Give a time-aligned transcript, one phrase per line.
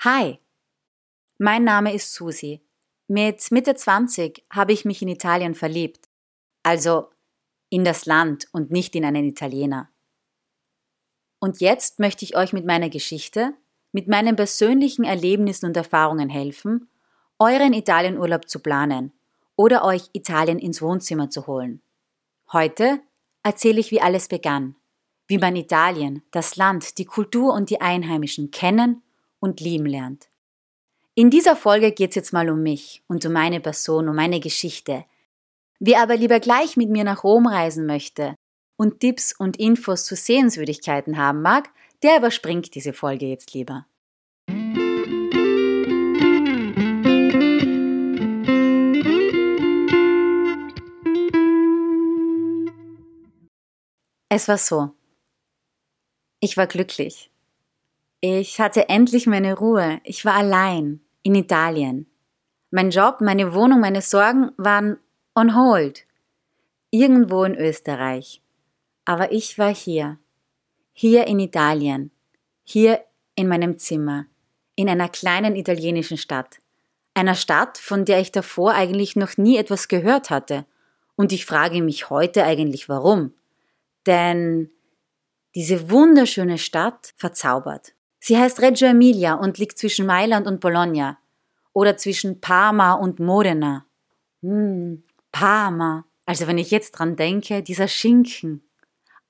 [0.00, 0.38] Hi,
[1.38, 2.60] mein Name ist Susi.
[3.08, 6.10] Mit Mitte 20 habe ich mich in Italien verliebt.
[6.62, 7.08] Also
[7.70, 9.88] in das Land und nicht in einen Italiener.
[11.40, 13.54] Und jetzt möchte ich euch mit meiner Geschichte,
[13.90, 16.90] mit meinen persönlichen Erlebnissen und Erfahrungen helfen,
[17.38, 19.14] euren Italienurlaub zu planen
[19.56, 21.80] oder euch Italien ins Wohnzimmer zu holen.
[22.52, 23.00] Heute
[23.42, 24.76] erzähle ich, wie alles begann,
[25.26, 29.02] wie man Italien, das Land, die Kultur und die Einheimischen kennen
[29.46, 30.28] und lieben lernt.
[31.14, 34.40] In dieser Folge geht es jetzt mal um mich und um meine Person, um meine
[34.40, 35.06] Geschichte.
[35.78, 38.34] Wer aber lieber gleich mit mir nach Rom reisen möchte
[38.76, 41.70] und Tipps und Infos zu Sehenswürdigkeiten haben mag,
[42.02, 43.86] der überspringt diese Folge jetzt lieber.
[54.28, 54.90] Es war so.
[56.40, 57.30] Ich war glücklich.
[58.28, 60.00] Ich hatte endlich meine Ruhe.
[60.02, 62.10] Ich war allein in Italien.
[62.72, 64.98] Mein Job, meine Wohnung, meine Sorgen waren
[65.36, 66.06] on hold.
[66.90, 68.42] Irgendwo in Österreich.
[69.04, 70.18] Aber ich war hier.
[70.92, 72.10] Hier in Italien.
[72.64, 73.04] Hier
[73.36, 74.26] in meinem Zimmer.
[74.74, 76.58] In einer kleinen italienischen Stadt.
[77.14, 80.66] Einer Stadt, von der ich davor eigentlich noch nie etwas gehört hatte.
[81.14, 83.34] Und ich frage mich heute eigentlich warum.
[84.04, 84.68] Denn
[85.54, 87.92] diese wunderschöne Stadt verzaubert.
[88.26, 91.16] Sie heißt Reggio Emilia und liegt zwischen Mailand und Bologna
[91.72, 93.86] oder zwischen Parma und Modena.
[94.42, 96.04] Hm, Parma.
[96.24, 98.68] Also wenn ich jetzt dran denke, dieser Schinken.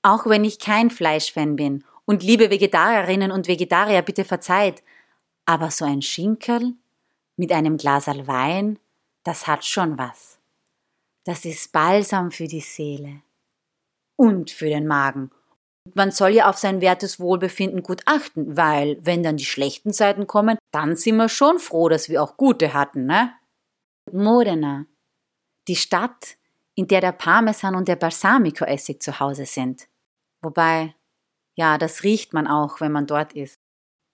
[0.01, 4.81] Auch wenn ich kein Fleischfan bin und liebe Vegetarierinnen und Vegetarier, bitte verzeiht.
[5.45, 6.73] Aber so ein Schinkel
[7.35, 8.79] mit einem Glas Wein,
[9.23, 10.39] das hat schon was.
[11.23, 13.21] Das ist Balsam für die Seele.
[14.15, 15.29] Und für den Magen
[15.95, 20.27] man soll ja auf sein wertes Wohlbefinden gut achten, weil wenn dann die schlechten Zeiten
[20.27, 23.33] kommen, dann sind wir schon froh, dass wir auch gute hatten, ne?
[24.11, 24.85] Modena,
[25.67, 26.37] die Stadt,
[26.75, 29.87] in der der Parmesan und der Balsamico-Essig zu Hause sind.
[30.41, 30.95] Wobei,
[31.57, 33.55] ja, das riecht man auch, wenn man dort ist.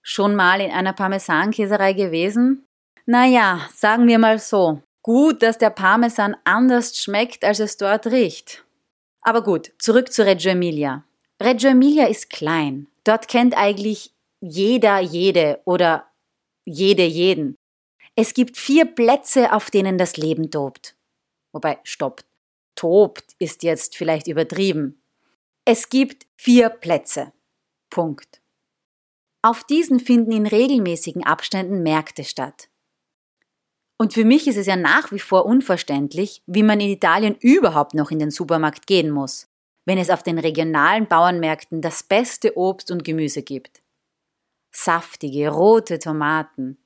[0.01, 2.65] Schon mal in einer Parmesankäserei gewesen?
[3.05, 4.81] Naja, sagen wir mal so.
[5.01, 8.65] Gut, dass der Parmesan anders schmeckt, als es dort riecht.
[9.21, 11.03] Aber gut, zurück zu Reggio Emilia.
[11.41, 12.87] Reggio Emilia ist klein.
[13.03, 16.11] Dort kennt eigentlich jeder jede oder
[16.65, 17.55] jede jeden.
[18.15, 20.95] Es gibt vier Plätze, auf denen das Leben tobt.
[21.51, 22.25] Wobei, stoppt.
[22.75, 25.01] Tobt ist jetzt vielleicht übertrieben.
[25.65, 27.31] Es gibt vier Plätze.
[27.89, 28.41] Punkt.
[29.41, 32.69] Auf diesen finden in regelmäßigen Abständen Märkte statt.
[33.97, 37.93] Und für mich ist es ja nach wie vor unverständlich, wie man in Italien überhaupt
[37.93, 39.47] noch in den Supermarkt gehen muss
[39.85, 43.81] wenn es auf den regionalen Bauernmärkten das beste Obst und Gemüse gibt.
[44.71, 46.77] Saftige, rote Tomaten,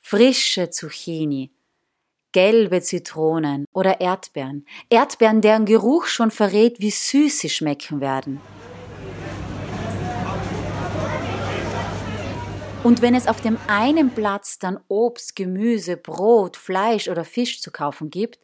[0.00, 1.52] frische Zucchini,
[2.32, 4.66] gelbe Zitronen oder Erdbeeren.
[4.88, 8.40] Erdbeeren, deren Geruch schon verrät, wie süß sie schmecken werden.
[12.82, 17.70] Und wenn es auf dem einen Platz dann Obst, Gemüse, Brot, Fleisch oder Fisch zu
[17.70, 18.40] kaufen gibt,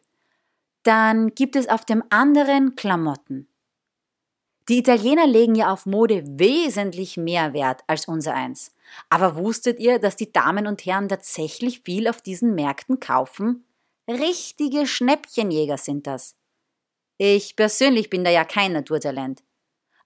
[0.83, 3.49] dann gibt es auf dem anderen Klamotten.
[4.69, 8.75] Die Italiener legen ja auf Mode wesentlich mehr Wert als unser eins.
[9.09, 13.65] Aber wusstet ihr, dass die Damen und Herren tatsächlich viel auf diesen Märkten kaufen?
[14.07, 16.35] Richtige Schnäppchenjäger sind das.
[17.17, 19.43] Ich persönlich bin da ja kein Naturtalent.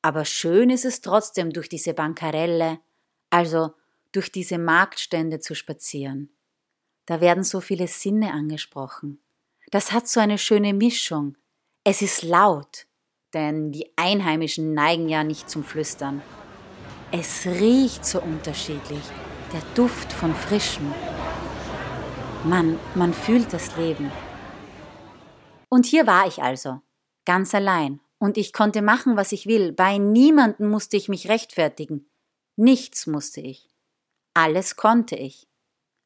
[0.01, 2.80] Aber schön ist es trotzdem, durch diese Bankarelle,
[3.30, 3.74] also
[4.13, 6.30] durch diese Marktstände zu spazieren.
[7.06, 9.22] Da werden so viele Sinne angesprochen.
[9.72, 11.35] Das hat so eine schöne Mischung.
[11.84, 12.88] Es ist laut,
[13.34, 16.22] denn die Einheimischen neigen ja nicht zum Flüstern.
[17.12, 19.04] Es riecht so unterschiedlich,
[19.52, 20.94] der Duft von Frischem.
[22.44, 24.12] Man, man fühlt das Leben.
[25.70, 26.82] Und hier war ich also,
[27.26, 29.74] ganz allein, und ich konnte machen, was ich will.
[29.74, 32.10] Bei niemanden musste ich mich rechtfertigen.
[32.56, 33.70] Nichts musste ich.
[34.34, 35.48] Alles konnte ich.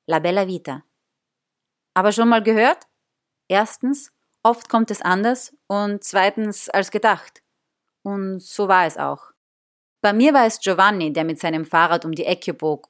[0.07, 0.84] La bella vita.
[1.94, 2.88] Aber schon mal gehört?
[3.48, 4.12] Erstens,
[4.44, 7.44] Oft kommt es anders und zweitens als gedacht.
[8.04, 9.31] Und so war es auch.
[10.01, 12.89] Bei mir war es Giovanni, der mit seinem Fahrrad um die Ecke bog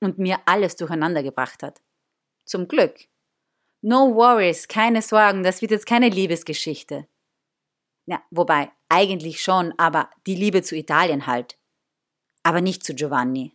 [0.00, 1.82] und mir alles durcheinander gebracht hat.
[2.44, 2.94] Zum Glück.
[3.82, 7.06] No worries, keine Sorgen, das wird jetzt keine Liebesgeschichte.
[8.06, 11.58] Ja, wobei, eigentlich schon, aber die Liebe zu Italien halt.
[12.42, 13.52] Aber nicht zu Giovanni.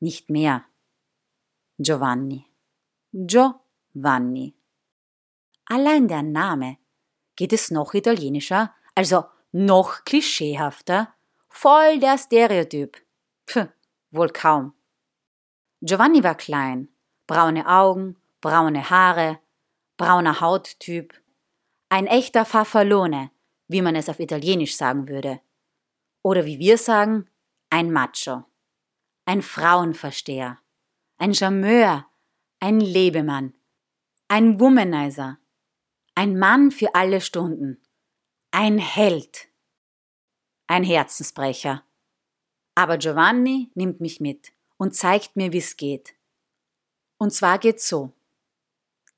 [0.00, 0.64] Nicht mehr.
[1.78, 2.44] Giovanni.
[3.12, 4.55] Giovanni.
[5.66, 6.78] Allein der Name.
[7.36, 8.74] Geht es noch italienischer?
[8.94, 11.12] Also noch klischeehafter?
[11.48, 12.96] Voll der Stereotyp.
[13.46, 13.68] Puh,
[14.10, 14.74] wohl kaum.
[15.82, 16.88] Giovanni war klein,
[17.26, 19.38] braune Augen, braune Haare,
[19.96, 21.20] brauner Hauttyp,
[21.88, 23.30] ein echter Farfallone,
[23.68, 25.40] wie man es auf Italienisch sagen würde.
[26.22, 27.28] Oder wie wir sagen,
[27.70, 28.44] ein Macho,
[29.24, 30.58] ein Frauenversteher,
[31.18, 32.06] ein Charmeur,
[32.60, 33.54] ein Lebemann,
[34.28, 35.38] ein Womanizer,
[36.16, 37.80] ein Mann für alle Stunden,
[38.50, 39.48] ein Held,
[40.66, 41.84] ein Herzensbrecher.
[42.74, 46.14] Aber Giovanni nimmt mich mit und zeigt mir, wie es geht.
[47.18, 48.12] Und zwar geht's so.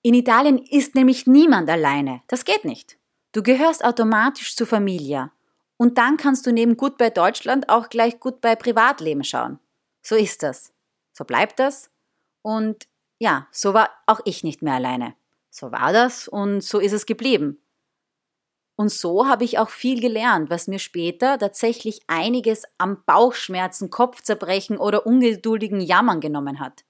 [0.02, 2.22] In Italien ist nämlich niemand alleine.
[2.26, 2.98] Das geht nicht.
[3.32, 5.30] Du gehörst automatisch zur Familie.
[5.76, 9.60] Und dann kannst du neben gut bei Deutschland auch gleich gut bei Privatleben schauen.
[10.02, 10.72] So ist das.
[11.12, 11.90] So bleibt das.
[12.42, 12.88] Und
[13.20, 15.14] ja, so war auch ich nicht mehr alleine.
[15.50, 17.62] So war das und so ist es geblieben.
[18.76, 24.78] Und so habe ich auch viel gelernt, was mir später tatsächlich einiges am Bauchschmerzen, Kopfzerbrechen
[24.78, 26.84] oder ungeduldigen Jammern genommen hat.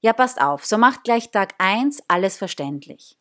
[0.00, 3.16] Ja, passt auf, so macht gleich Tag 1 alles verständlich.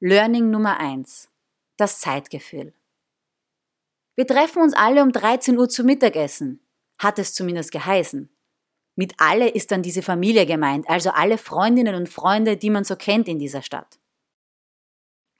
[0.00, 1.30] Learning Nummer 1.
[1.78, 2.74] Das Zeitgefühl.
[4.14, 6.60] Wir treffen uns alle um 13 Uhr zu Mittagessen,
[6.98, 8.28] hat es zumindest geheißen.
[8.94, 12.96] Mit alle ist dann diese Familie gemeint, also alle Freundinnen und Freunde, die man so
[12.96, 13.98] kennt in dieser Stadt.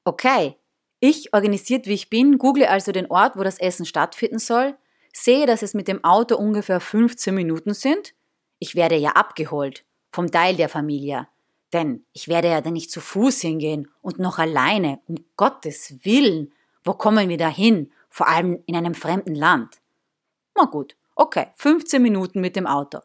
[0.05, 0.57] Okay,
[1.01, 4.77] ich, organisiert wie ich bin, google also den Ort, wo das Essen stattfinden soll,
[5.13, 8.15] sehe, dass es mit dem Auto ungefähr 15 Minuten sind.
[8.59, 11.29] Ich werde ja abgeholt vom Teil der Familie.
[11.73, 16.53] Denn ich werde ja dann nicht zu Fuß hingehen und noch alleine, um Gottes Willen.
[16.85, 17.91] Wo kommen wir da hin?
[18.11, 19.81] Vor allem in einem fremden Land.
[20.55, 23.01] Na gut, okay, 15 Minuten mit dem Auto.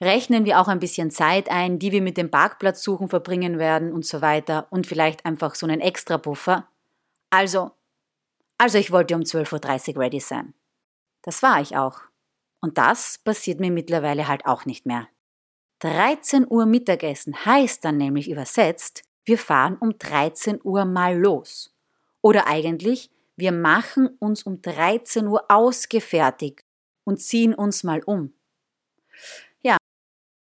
[0.00, 4.04] Rechnen wir auch ein bisschen Zeit ein, die wir mit dem Parkplatzsuchen verbringen werden und
[4.04, 6.68] so weiter und vielleicht einfach so einen extra Puffer.
[7.30, 7.70] Also,
[8.58, 10.54] also ich wollte um 12.30 Uhr ready sein.
[11.22, 12.00] Das war ich auch.
[12.60, 15.08] Und das passiert mir mittlerweile halt auch nicht mehr.
[15.80, 21.74] 13 Uhr Mittagessen heißt dann nämlich übersetzt, wir fahren um 13 Uhr mal los.
[22.20, 26.64] Oder eigentlich, wir machen uns um 13 Uhr ausgefertigt
[27.04, 28.32] und ziehen uns mal um.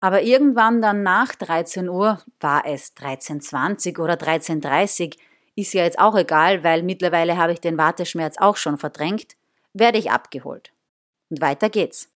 [0.01, 5.17] Aber irgendwann dann nach 13 Uhr, war es 13.20 oder 13.30
[5.57, 9.37] ist ja jetzt auch egal, weil mittlerweile habe ich den Warteschmerz auch schon verdrängt,
[9.73, 10.73] werde ich abgeholt.
[11.31, 12.13] Und weiter geht's.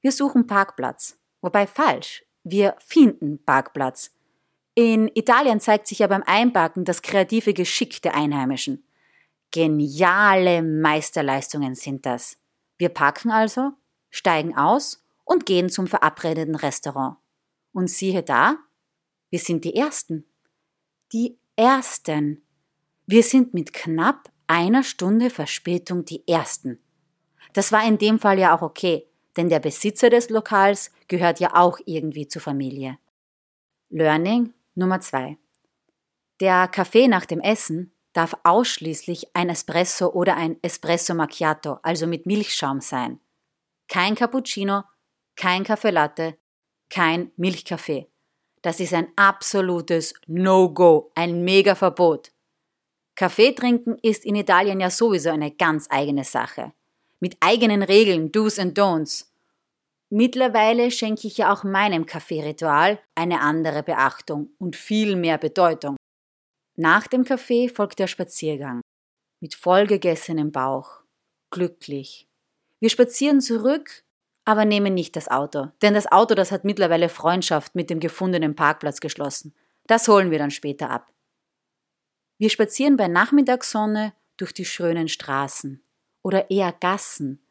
[0.00, 1.18] Wir suchen Parkplatz.
[1.42, 4.12] Wobei falsch, wir finden Parkplatz.
[4.74, 8.86] In Italien zeigt sich ja beim Einparken das kreative Geschick der Einheimischen.
[9.50, 12.38] Geniale Meisterleistungen sind das.
[12.78, 13.72] Wir parken also,
[14.10, 17.16] steigen aus und gehen zum verabredeten Restaurant.
[17.76, 18.56] Und siehe da,
[19.28, 20.24] wir sind die Ersten.
[21.12, 22.42] Die Ersten.
[23.04, 26.82] Wir sind mit knapp einer Stunde Verspätung die Ersten.
[27.52, 29.06] Das war in dem Fall ja auch okay,
[29.36, 32.96] denn der Besitzer des Lokals gehört ja auch irgendwie zur Familie.
[33.90, 35.36] Learning Nummer zwei:
[36.40, 42.24] Der Kaffee nach dem Essen darf ausschließlich ein Espresso oder ein Espresso Macchiato, also mit
[42.24, 43.20] Milchschaum sein.
[43.86, 44.84] Kein Cappuccino,
[45.36, 46.38] kein Kaffee Latte,
[46.90, 48.06] kein Milchkaffee.
[48.62, 52.32] Das ist ein absolutes No-Go, ein Mega-Verbot.
[53.14, 56.72] Kaffee trinken ist in Italien ja sowieso eine ganz eigene Sache
[57.20, 59.26] mit eigenen Regeln, Do's and Don'ts.
[60.10, 65.96] Mittlerweile schenke ich ja auch meinem Kaffeeritual eine andere Beachtung und viel mehr Bedeutung.
[66.76, 68.80] Nach dem Kaffee folgt der Spaziergang.
[69.40, 71.02] Mit vollgegessenem Bauch.
[71.50, 72.28] Glücklich.
[72.80, 74.04] Wir spazieren zurück,
[74.46, 75.68] aber nehmen nicht das Auto.
[75.82, 79.54] Denn das Auto, das hat mittlerweile Freundschaft mit dem gefundenen Parkplatz geschlossen.
[79.86, 81.12] Das holen wir dann später ab.
[82.38, 85.82] Wir spazieren bei Nachmittagssonne durch die schönen Straßen
[86.22, 87.44] oder eher Gassen,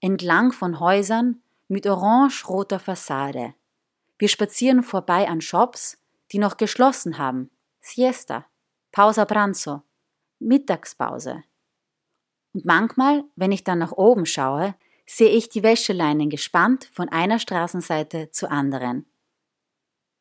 [0.00, 3.54] entlang von Häusern mit orange-roter Fassade.
[4.18, 5.98] Wir spazieren vorbei an Shops,
[6.32, 7.50] die noch geschlossen haben.
[7.80, 8.46] Siesta,
[8.90, 9.82] Pausa pranzo,
[10.38, 11.42] Mittagspause.
[12.54, 14.74] Und manchmal, wenn ich dann nach oben schaue,
[15.08, 19.06] sehe ich die Wäscheleinen gespannt von einer Straßenseite zur anderen.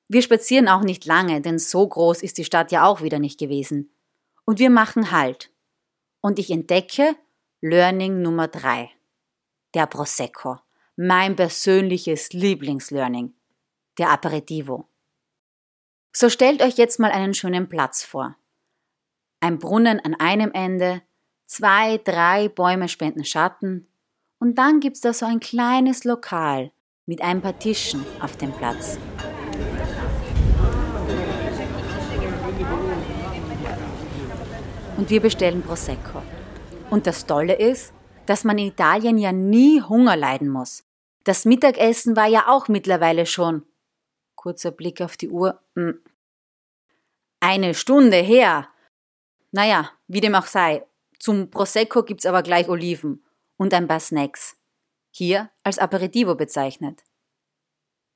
[0.08, 3.38] Wir spazieren auch nicht lange, denn so groß ist die Stadt ja auch wieder nicht
[3.38, 3.92] gewesen.
[4.46, 5.52] Und wir machen Halt.
[6.22, 7.16] Und ich entdecke,
[7.60, 8.90] Learning Nummer drei.
[9.74, 10.60] Der Prosecco.
[10.96, 13.34] Mein persönliches Lieblingslearning.
[13.98, 14.88] Der Aperitivo.
[16.16, 18.38] So stellt euch jetzt mal einen schönen Platz vor.
[19.42, 21.02] Ein Brunnen an einem Ende,
[21.46, 23.88] zwei, drei Bäume spenden Schatten
[24.40, 26.72] und dann gibt's da so ein kleines Lokal
[27.06, 28.98] mit ein paar Tischen auf dem Platz.
[34.98, 36.22] Und wir bestellen Prosecco.
[36.90, 37.94] Und das Tolle ist,
[38.26, 40.84] dass man in Italien ja nie Hunger leiden muss.
[41.24, 43.64] Das Mittagessen war ja auch mittlerweile schon.
[44.36, 45.62] Kurzer Blick auf die Uhr.
[45.76, 46.00] Hm.
[47.40, 48.70] Eine Stunde her.
[49.52, 50.86] Naja, wie dem auch sei.
[51.20, 53.24] Zum Prosecco gibt's aber gleich Oliven
[53.58, 54.56] und ein paar Snacks.
[55.12, 57.04] Hier als Aperitivo bezeichnet.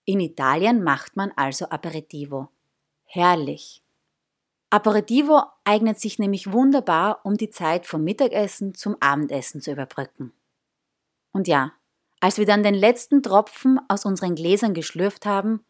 [0.05, 2.49] In Italien macht man also Aperitivo.
[3.03, 3.83] Herrlich.
[4.69, 10.31] Aperitivo eignet sich nämlich wunderbar, um die Zeit vom Mittagessen zum Abendessen zu überbrücken.
[11.33, 11.73] Und ja,
[12.21, 15.65] als wir dann den letzten Tropfen aus unseren Gläsern geschlürft haben,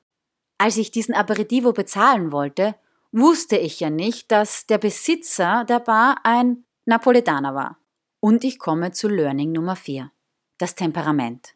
[0.57, 2.75] als ich diesen Aperitivo bezahlen wollte,
[3.11, 7.80] wusste ich ja nicht, dass der Besitzer der Bar ein Napoletaner war.
[8.23, 10.11] Und ich komme zu Learning Nummer 4.
[10.59, 11.55] Das Temperament.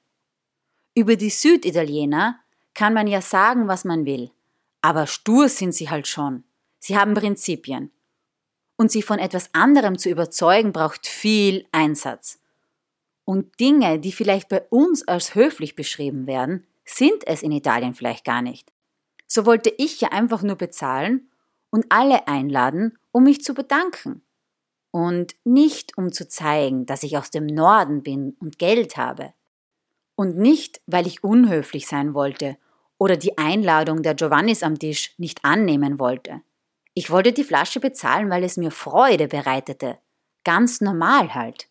[0.95, 2.39] Über die Süditaliener
[2.73, 4.31] kann man ja sagen, was man will.
[4.81, 6.43] Aber stur sind sie halt schon.
[6.79, 7.91] Sie haben Prinzipien.
[8.77, 12.39] Und sie von etwas anderem zu überzeugen, braucht viel Einsatz.
[13.25, 18.25] Und Dinge, die vielleicht bei uns als höflich beschrieben werden, sind es in Italien vielleicht
[18.25, 18.73] gar nicht.
[19.27, 21.29] So wollte ich ja einfach nur bezahlen
[21.69, 24.23] und alle einladen, um mich zu bedanken.
[24.95, 29.33] Und nicht um zu zeigen, dass ich aus dem Norden bin und Geld habe.
[30.15, 32.55] Und nicht, weil ich unhöflich sein wollte
[32.97, 36.43] oder die Einladung der Giovannis am Tisch nicht annehmen wollte.
[36.93, 39.97] Ich wollte die Flasche bezahlen, weil es mir Freude bereitete.
[40.45, 41.67] Ganz normal halt.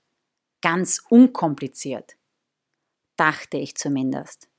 [0.61, 2.19] Ganz unkompliziert.
[3.17, 4.51] Dachte ich zumindest.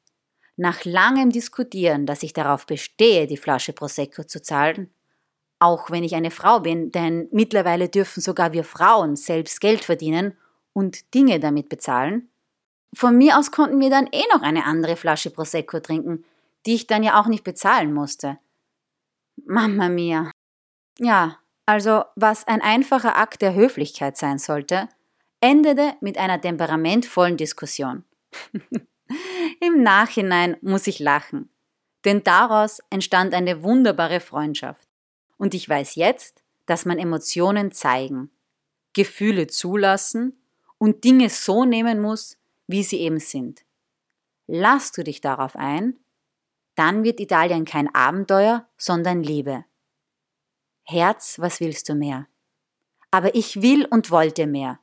[0.56, 4.90] Nach langem Diskutieren, dass ich darauf bestehe, die Flasche Prosecco zu zahlen,
[5.60, 10.38] auch wenn ich eine Frau bin, denn mittlerweile dürfen sogar wir Frauen selbst Geld verdienen
[10.74, 12.30] und Dinge damit bezahlen.
[12.94, 16.24] Von mir aus konnten wir dann eh noch eine andere Flasche Prosecco trinken,
[16.66, 18.38] die ich dann ja auch nicht bezahlen musste.
[19.46, 20.32] Mama mia.
[21.00, 24.88] Ja, also was ein einfacher Akt der Höflichkeit sein sollte,
[25.42, 28.04] endete mit einer temperamentvollen Diskussion.
[29.60, 31.50] Im Nachhinein muss ich lachen,
[32.06, 34.88] denn daraus entstand eine wunderbare Freundschaft.
[35.38, 38.32] Und ich weiß jetzt, dass man Emotionen zeigen,
[38.94, 40.38] Gefühle zulassen
[40.78, 42.38] und Dinge so nehmen muss,
[42.68, 43.64] wie sie eben sind.
[44.48, 46.00] Lass du dich darauf ein
[46.76, 49.66] dann wird Italien kein Abenteuer, sondern Liebe.
[50.84, 52.28] Herz, was willst du mehr?
[53.12, 54.80] Aber ich will und wollte mehr.